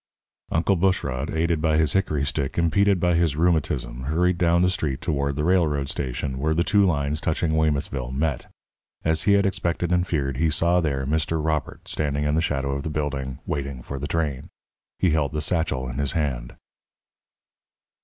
[0.51, 4.99] Uncle Bushrod, aided by his hickory stick, impeded by his rheumatism, hurried down the street
[4.99, 8.47] toward the railroad station, where the two lines touching Weymouthville met.
[9.05, 11.39] As he had expected and feared, he saw there Mr.
[11.45, 14.47] Robert, standing in the shadow of the building, waiting for the train.
[14.97, 16.55] He held the satchel in his hand.